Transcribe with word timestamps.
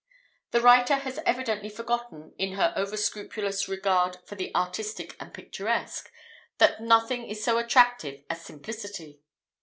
The 0.49 0.61
writer 0.61 0.95
has 0.95 1.19
evidently 1.27 1.69
forgotten, 1.69 2.33
in 2.39 2.53
her 2.53 2.73
over 2.75 2.97
scrupulous 2.97 3.67
regard 3.69 4.17
for 4.25 4.33
the 4.33 4.51
artistic 4.55 5.15
and 5.19 5.31
picturesque, 5.31 6.11
that 6.57 6.81
nothing 6.81 7.25
is 7.27 7.43
so 7.43 7.59
attractive 7.59 8.23
as 8.27 8.41
simplicity. 8.43 9.19